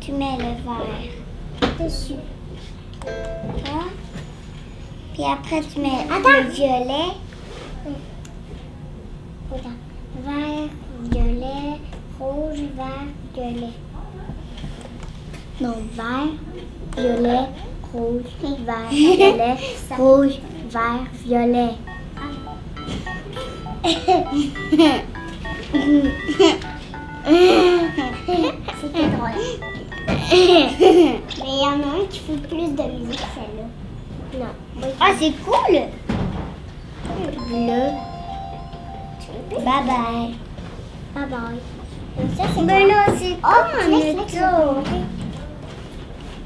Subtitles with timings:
[0.00, 1.10] tu mets le vert
[1.80, 2.14] dessus.
[3.04, 3.84] Là.
[5.12, 7.12] Puis après, tu mets le violet.
[9.54, 9.70] Attends.
[10.24, 10.68] Vert,
[11.10, 11.80] violet,
[12.18, 13.72] rouge, vert, violet.
[15.60, 16.32] Non, vert,
[16.96, 17.48] violet,
[17.92, 18.24] rouge,
[18.64, 19.56] vert, violet,
[19.98, 20.38] rouge,
[20.70, 21.74] vert, violet.
[28.80, 29.30] C'était drôle.
[30.30, 30.72] Mais
[31.44, 33.66] il y en a un qui fait plus de musique, celle-là.
[34.38, 34.88] Non.
[35.00, 35.78] Ah, c'est cool!
[37.48, 37.84] Bleu.
[39.50, 40.34] Bye bye.
[41.14, 41.60] Bye bye.
[42.36, 45.02] Ça, c'est Mais là, c'est comme un.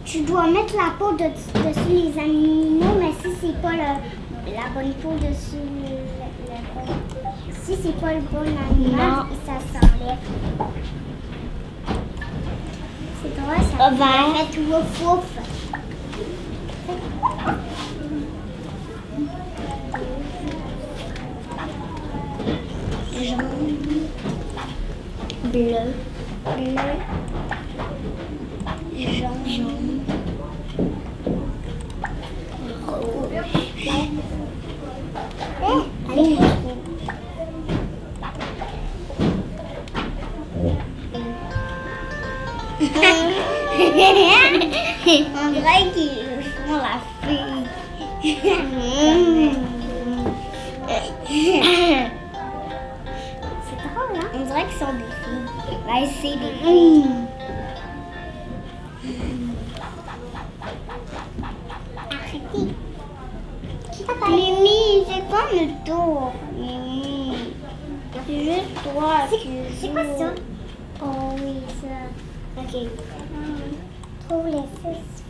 [0.04, 1.32] Tu dois mettre la peau de-
[1.68, 5.90] dessus les animaux, mais si c'est pas le- la bonne peau dessus le,
[6.50, 10.18] le- si c'est pas le bon animal, ça s'enlève.
[13.22, 14.40] Então vai.
[14.40, 15.42] é tua fofa.
[25.52, 25.94] Bleu.
[26.44, 27.00] Bleu.
[28.96, 29.89] Jean,
[44.12, 47.60] On dirait qu'ils font la fille.
[53.66, 54.28] C'est drôle, hein?
[54.34, 55.46] On dirait qu'ils sont des filles.
[55.86, 57.10] Là, c'est des filles.
[62.10, 62.66] Arrêtez.
[64.28, 66.20] Mimi, c'est quoi le tour?
[66.56, 67.54] Mimi.
[68.26, 69.12] C'est juste toi.
[69.80, 70.28] C'est quoi ça?
[71.02, 71.94] Oh oui, ça.
[72.60, 72.74] Ok.
[74.30, 75.24] Trouve les six.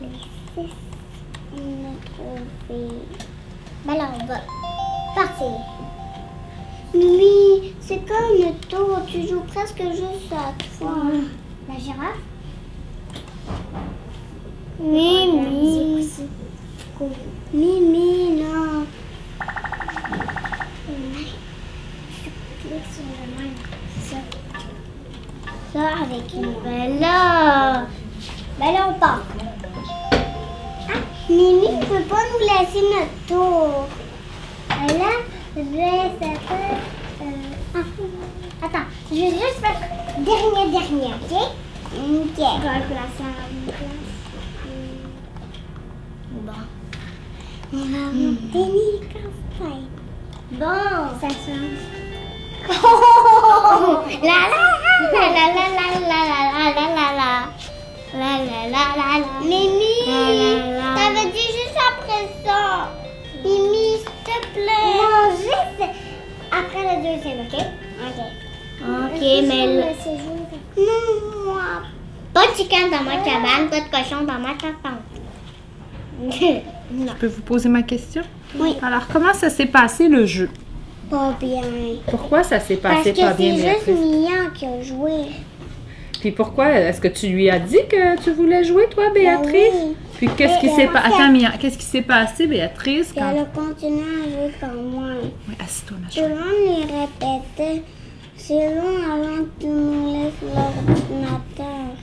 [0.00, 0.08] Les
[0.52, 0.72] six.
[1.54, 2.88] On a trouvé.
[3.84, 4.38] Ben là, on va
[5.14, 5.54] partir.
[6.92, 8.98] Mimi, c'est comme le tour.
[9.06, 10.96] Tu joues presque juste à toi.
[11.68, 12.18] La girafe?
[14.80, 16.08] Mimi.
[17.52, 18.86] Mimi, non.
[22.60, 23.54] Clique sur le même.
[24.02, 24.16] Ça.
[25.72, 27.86] Ça avec une là.
[28.58, 29.20] Ben là, on part.
[30.12, 30.98] Ah,
[31.28, 33.86] Mimi, tu peux pas nous laisser notre tour.
[34.68, 35.12] Là,
[35.56, 36.40] je vais faire.
[37.22, 39.80] Euh, ah, attends, je vais juste faire
[40.18, 41.32] dernier, dernier, ok?
[41.32, 42.36] Ok.
[42.36, 44.10] Je vais le placer à une place.
[46.32, 46.62] Bon.
[47.72, 49.90] On va monter les campagnes.
[50.50, 51.18] Bon.
[51.20, 51.82] Ça change.
[53.72, 54.79] Oh, la la
[55.12, 57.36] la la la la la la la la la la la
[58.12, 59.08] la la la la
[59.40, 59.96] Mimi,
[60.94, 62.60] t'avais dit juste après ça.
[63.44, 64.90] Mimi, s'il te plaît.
[65.38, 65.82] Juste
[66.52, 67.54] après le deuxième, ok?
[68.06, 68.18] Ok.
[68.82, 69.88] Ok, mais là...
[72.32, 75.02] Pas de chicken dans ma cabane, pas de cochon dans ma tente.
[76.32, 78.22] Je peux vous poser ma question?
[78.56, 78.76] Oui.
[78.82, 80.50] Alors, comment ça s'est passé le jeu?
[81.10, 81.60] Pas bien.
[82.06, 84.30] Pourquoi ça s'est Parce passé pas bien, c'est juste Béatrice?
[84.30, 85.12] Mia qui a joué.
[86.20, 86.70] Puis pourquoi?
[86.70, 89.52] Est-ce que tu lui as dit que tu voulais jouer, toi, Béatrice?
[89.52, 89.96] Ben oui.
[90.18, 91.14] Puis qu'est-ce qui s'est passé?
[91.14, 93.12] Attends, Mia, qu'est-ce qui s'est passé, Béatrice?
[93.12, 93.30] Quand...
[93.30, 95.08] elle a continué à jouer comme moi.
[95.48, 96.28] Oui, assis-toi, ma Tout chérie.
[96.28, 97.82] le monde lui répétait
[98.40, 101.94] c'est long avant que tu nous laisses l'ordinateur.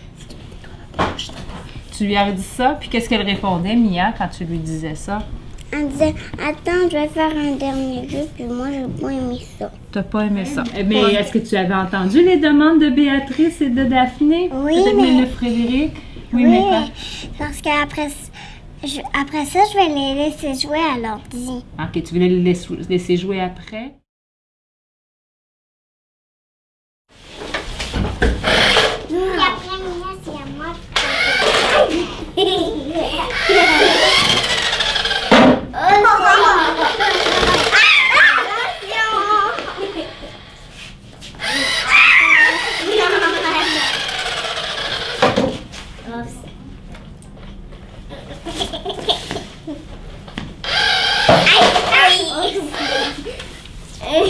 [1.97, 5.23] Tu lui as dit ça, puis qu'est-ce qu'elle répondait, Mia, quand tu lui disais ça?
[5.71, 9.71] Elle disait Attends, je vais faire un dernier jeu, puis moi, j'ai pas aimé ça.
[9.91, 10.63] T'as pas aimé ça.
[10.77, 14.49] Eh, Mais est-ce que tu avais entendu les demandes de Béatrice et de Daphné?
[14.53, 15.91] Oui, Peut-être mais- même de Frédéric?
[16.33, 16.83] Oui, mais quoi?
[17.39, 18.09] parce qu'après
[18.83, 21.63] je- après ça, je vais les laisser jouer à l'ordi.
[21.79, 22.55] Ok, tu voulais les
[22.89, 23.93] laisser jouer après?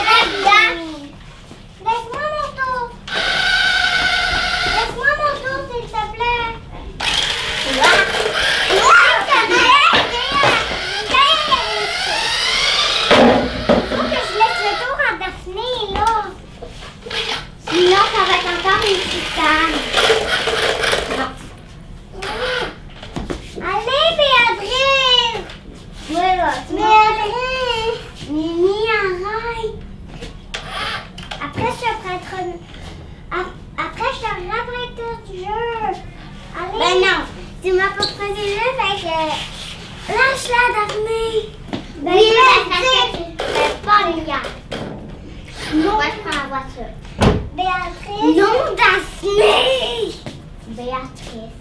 [0.05, 0.61] laisse-moi.
[1.85, 2.85] Laisse-moi mon tour.
[4.75, 6.51] Laisse-moi mon tour, s'il te plaît.
[13.91, 16.11] Faut que je laisse le tour à Daphné, là.
[17.69, 19.77] Sinon, ça va être encore une chicane.
[23.63, 25.45] Allez, Béatrice!
[26.11, 28.01] Voilà, Béatrice!
[28.31, 29.79] Mimi, arrête!
[31.45, 32.51] Après, je te prêterai...
[33.31, 35.71] ap- Après, je te reprêterai du jeu.
[36.57, 36.79] Allez!
[36.79, 37.21] Ben non!
[37.63, 39.19] Tu m'as pas prêté le jeu, fait que...
[40.13, 41.25] Lâche-la, Daphné!
[41.99, 42.79] Ben, oui, mais
[43.39, 44.49] c'est pas les gars.
[45.75, 45.93] Non.
[45.93, 46.93] Moi, je prends la voiture.
[47.55, 48.37] Béatrice!
[48.37, 50.15] Non, Daphné!
[50.69, 51.57] Béatrice.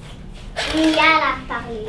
[0.76, 1.82] Mia l'a parlé.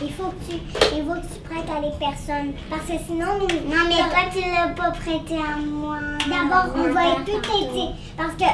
[0.00, 0.54] Il faut que tu,
[0.96, 2.52] il faut que tu prêtes à les personnes.
[2.70, 3.48] Parce que sinon, nous.
[3.74, 5.98] Non, mais toi, tu l'as pas prêté à moi.
[6.26, 7.88] D'abord, on va être tout aider.
[8.16, 8.44] Parce que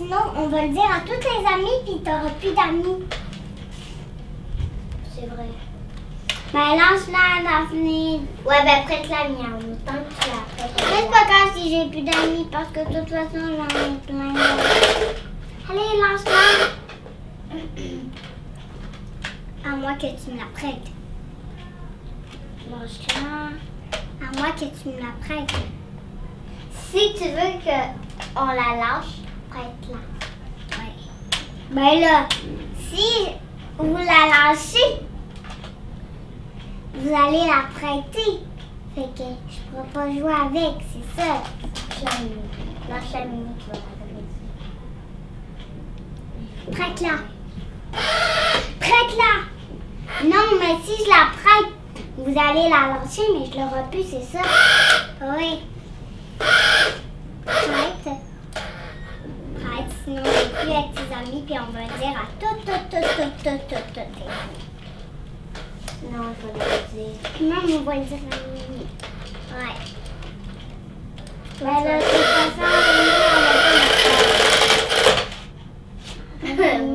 [0.00, 3.04] sinon, on va le dire à toutes les amies, puis t'auras plus d'amis.
[5.14, 5.48] C'est vrai.
[6.52, 8.20] Ben, lance-la, Daphné.
[8.46, 9.50] Ouais, ben, prête-la, Mia.
[9.58, 10.76] Autant que tu la prêtes.
[10.78, 14.34] C'est pas grave si j'ai plus d'amis, parce que de toute façon, j'en ai plein.
[15.68, 16.46] Allez, lance-la.
[19.62, 20.90] À moins que tu me la prêtes.
[22.70, 23.50] Lâche-la.
[24.26, 25.52] À moins que tu me la prêtes.
[26.72, 27.78] Si tu veux que
[28.36, 29.19] on la lâche,
[29.50, 29.98] prête-la.
[30.78, 30.94] Ouais.
[31.70, 32.28] Ben là,
[32.78, 33.08] si
[33.78, 34.90] vous la lâchez,
[36.94, 38.40] vous allez la prêter.
[38.94, 41.42] Fait que je pourrai pas jouer avec, c'est ça.
[42.88, 43.80] Vas la prêter.
[46.72, 47.14] Prête-la.
[48.80, 49.32] Prête-la!
[50.24, 51.72] Non, mais si je la prête,
[52.16, 54.42] vous allez la lâcher, mais je l'aurai plus, c'est ça?
[55.36, 55.60] Oui.
[57.44, 58.29] Prête.
[60.10, 62.98] Sinon on n'est plus avec tes amis, puis on va dire à tout, tout, tout,
[62.98, 64.60] tout, tout, tout, tout, tes amis.
[66.10, 67.14] Non, je vais le dire.
[67.42, 68.82] Non, on va le dire à Mimi.
[69.54, 69.76] Ouais.
[71.60, 73.78] Mais là, de toute façon, Mimi, on va pas
[76.58, 76.90] la.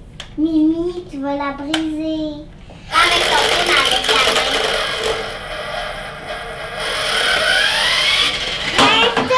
[0.38, 2.46] Mimi, tu vas la briser.
[2.90, 4.50] Ah, mais ton avec la main.
[8.78, 9.34] Reste!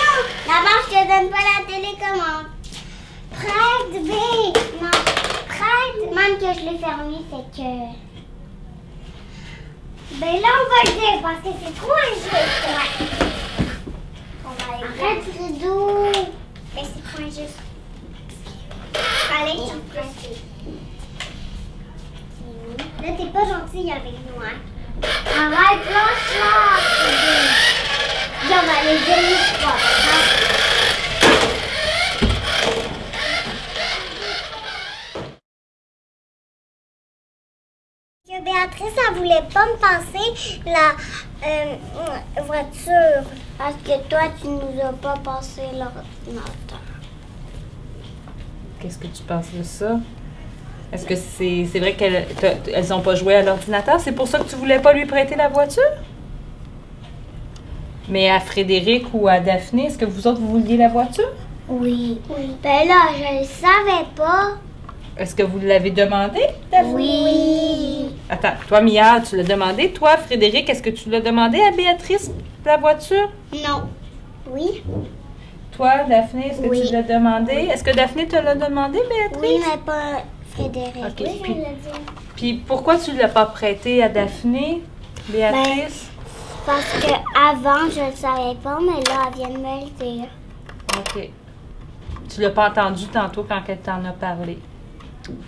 [0.46, 2.48] D'abord, je te donne pas la télécommande.
[3.32, 4.12] Prête, B!
[4.80, 4.96] Non,
[5.48, 5.98] prête!
[6.14, 7.70] Même que je l'ai fermé, fait que...
[10.26, 12.66] Ben là, on va le dire parce que c'est trop injuste.
[14.44, 15.74] On va aller Arrête, Fredo.
[16.74, 17.60] Ben, c'est trop injuste.
[19.38, 20.42] Allez, tu presses.
[23.02, 24.56] Là, t'es pas gentil avec nous, hein?
[25.38, 26.54] Arrête, lâche-la,
[28.48, 29.76] on va aller dire une fois,
[38.76, 40.94] que Béatrice, elle voulait pas me passer la
[41.46, 43.30] euh, voiture.
[43.58, 46.80] Parce que toi, tu nous as pas passé l'ordinateur.
[48.80, 49.98] Qu'est-ce que tu penses de ça?
[50.92, 52.26] Est-ce que c'est vrai qu'elles
[52.72, 53.98] elles ont pas joué à l'ordinateur?
[53.98, 55.82] C'est pour ça que tu voulais pas lui prêter la voiture?
[58.08, 61.28] Mais à Frédéric ou à Daphné, est-ce que vous autres, vous vouliez la voiture?
[61.68, 62.20] Oui.
[62.28, 62.56] Oui.
[62.62, 64.58] Ben là, je le savais pas.
[65.18, 66.92] Est-ce que vous l'avez demandé, Daphné?
[66.94, 68.10] Oui.
[68.28, 69.90] Attends, toi, Mia, tu l'as demandé.
[69.90, 72.30] Toi, Frédéric, est-ce que tu l'as demandé à Béatrice,
[72.64, 73.30] la voiture?
[73.54, 73.84] Non.
[74.50, 74.82] Oui.
[75.72, 76.82] Toi, Daphné, est-ce que Oui.
[76.86, 77.52] tu l'as demandé?
[77.52, 79.40] Est-ce que Daphné te l'a demandé, Béatrice?
[79.40, 80.96] Oui, mais pas Frédéric.
[80.96, 81.56] Ok, Oui, puis-.
[82.34, 84.82] Puis pourquoi tu ne l'as pas prêté à Daphné,
[85.28, 86.10] Béatrice?
[86.66, 90.28] Parce que avant, je le savais pas, mais là, elle vient de me le dire.
[90.98, 91.30] OK.
[92.34, 94.58] Tu l'as pas entendu tantôt quand elle t'en a parlé.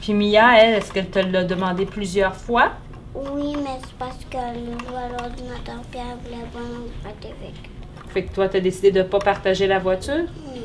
[0.01, 2.73] Puis Mia, elle, est-ce qu'elle te l'a demandé plusieurs fois?
[3.15, 6.89] Oui, mais c'est parce qu'elle à l'ordinateur puis elle voulait pas nous.
[8.11, 10.25] Fait que toi, tu as décidé de ne pas partager la voiture?
[10.53, 10.63] Oui.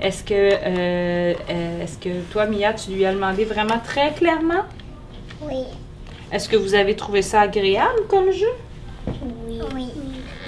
[0.00, 4.64] Est-ce que, euh, euh, est-ce que toi, Mia, tu lui as demandé vraiment très clairement?
[5.42, 5.64] Oui.
[6.32, 8.52] Est-ce que vous avez trouvé ça agréable comme jeu?
[9.06, 9.60] Oui.
[9.74, 9.88] Oui.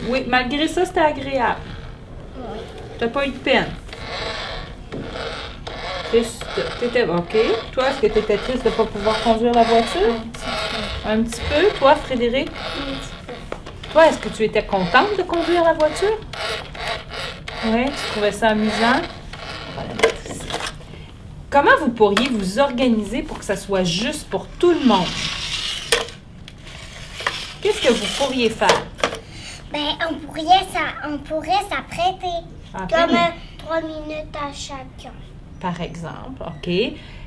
[0.08, 1.60] Oui, malgré ça, c'était agréable.
[2.36, 2.58] Oui.
[2.98, 3.66] T'as pas eu de peine?
[6.08, 6.44] Triste.
[6.80, 7.04] T'étais.
[7.06, 7.36] OK.
[7.72, 10.14] Toi, est-ce que t'étais triste de pas pouvoir conduire la voiture?
[11.06, 11.78] Un petit peu.
[11.78, 12.50] Toi, Frédéric?
[13.92, 16.18] Toi, est-ce que tu étais contente de conduire la voiture?
[17.66, 18.72] Oui, tu trouvais ça amusant?
[19.76, 20.40] On va la mettre ici.
[21.50, 25.06] Comment vous pourriez vous organiser pour que ça soit juste pour tout le monde?
[27.60, 28.82] Qu'est-ce que vous pourriez faire?
[29.72, 32.38] Ben, on pourrait, ça, on pourrait s'apprêter.
[32.74, 35.12] Ok, Comme euh, trois minutes à chacun.
[35.60, 36.68] Par exemple, OK?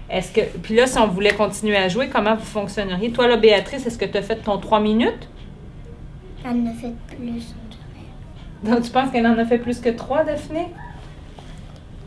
[0.09, 0.41] Est-ce que.
[0.41, 3.11] Puis là, si on voulait continuer à jouer, comment vous fonctionneriez?
[3.11, 5.29] Toi, là, Béatrice, est-ce que tu as fait ton 3 minutes?
[6.45, 7.55] Elle ne fait plus.
[8.63, 10.67] Donc, tu penses qu'elle en a fait plus que 3, Daphné?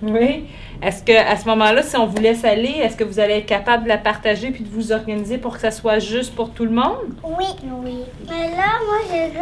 [0.02, 0.44] Oui.
[0.82, 3.46] Est-ce que à ce moment-là, si on vous laisse aller, est-ce que vous allez être
[3.46, 6.64] capable de la partager puis de vous organiser pour que ça soit juste pour tout
[6.64, 7.14] le monde?
[7.22, 7.46] Oui.
[7.62, 8.00] Oui.
[8.28, 9.34] Mais là, moi, je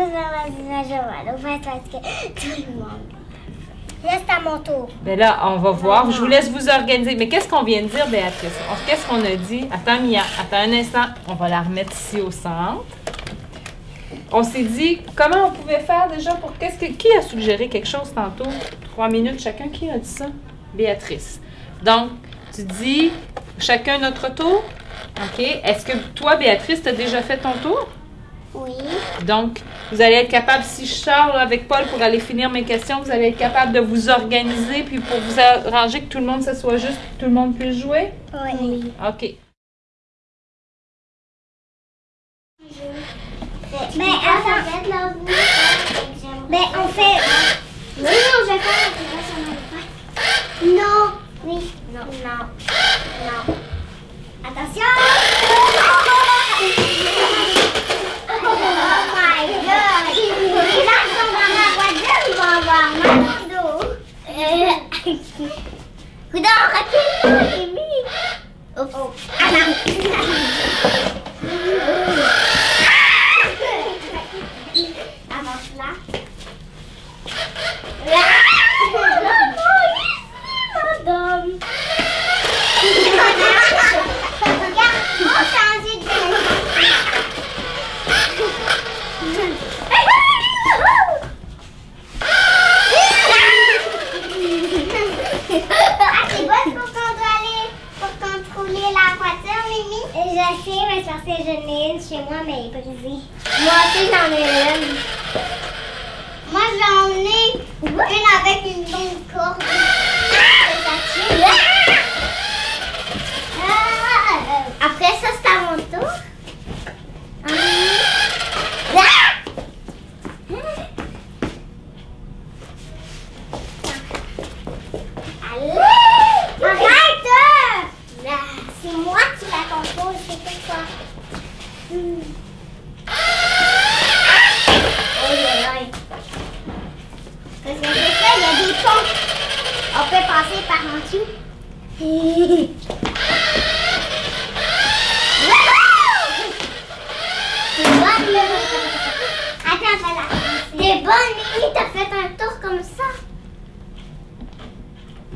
[1.64, 1.96] parce que
[2.40, 3.21] tout le monde.
[4.02, 4.88] C'est à mon tour.
[5.02, 6.10] Ben là, on va voir.
[6.10, 7.14] Je vous laisse vous organiser.
[7.14, 8.52] Mais qu'est-ce qu'on vient de dire, Béatrice?
[8.86, 9.66] Qu'est-ce qu'on a dit?
[9.70, 11.06] Attends, Mia, attends un instant.
[11.28, 12.84] On va la remettre ici au centre.
[14.32, 17.88] On s'est dit comment on pouvait faire déjà pour qu'est-ce que qui a suggéré quelque
[17.88, 18.50] chose tantôt?
[18.92, 19.68] Trois minutes chacun.
[19.68, 20.26] Qui a dit ça?
[20.74, 21.40] Béatrice.
[21.84, 22.10] Donc,
[22.54, 23.12] tu dis
[23.58, 24.62] chacun notre tour?
[25.16, 25.40] OK.
[25.40, 27.88] Est-ce que toi, Béatrice, tu as déjà fait ton tour?
[28.54, 28.72] Oui.
[29.26, 29.60] Donc,
[29.92, 33.02] vous allez être capable, si je sors là, avec Paul pour aller finir mes questions,
[33.02, 36.42] vous allez être capable de vous organiser puis pour vous arranger que tout le monde,
[36.42, 38.12] ce soit juste, que tout le monde puisse jouer?
[38.32, 38.90] Oui.
[39.06, 39.34] OK.
[43.96, 45.14] Mais attends.
[46.48, 47.61] Mais on fait.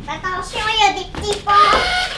[0.09, 2.16] Attention, il y a des petits ponts.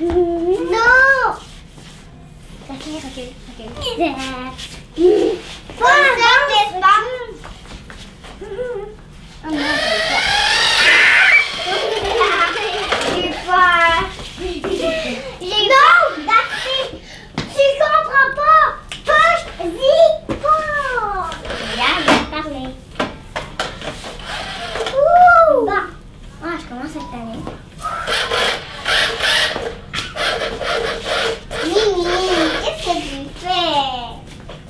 [0.00, 1.38] no!
[2.68, 3.68] Okay, okay, okay.
[3.96, 4.52] Yeah.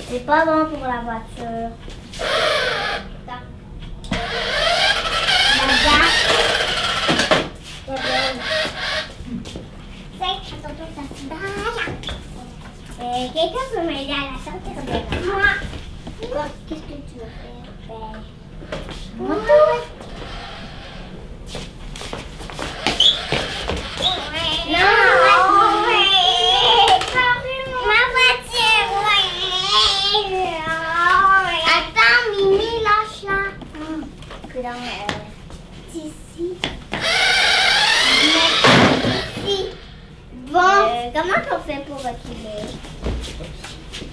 [0.09, 1.71] C'est pas bon pour la voiture.
[12.99, 15.25] Euh, Quelqu'un peut m'aider à la sortir de.
[15.27, 16.45] Moi.
[16.67, 17.31] Qu'est-ce que tu veux
[17.87, 18.21] faire
[19.17, 19.35] Moi.
[24.69, 24.96] Non.
[35.97, 36.57] ici.
[38.33, 38.67] Mettre
[39.45, 39.57] ici.
[40.51, 40.59] Bon.
[40.59, 42.63] Euh, comment on fait pour reculer?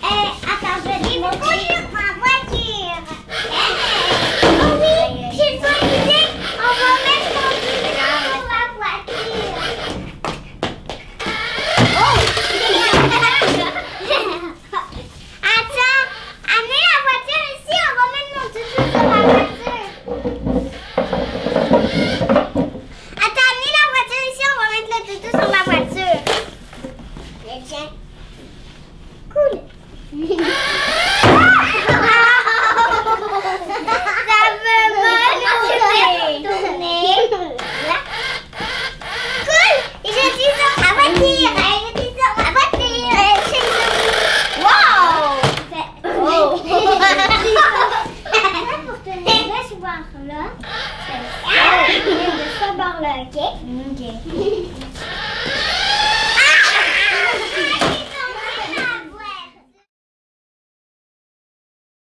[0.03, 1.19] Eh, attends, je dis.
[1.19, 3.05] Bonjour, ma voiture.
[3.29, 3.73] Eh,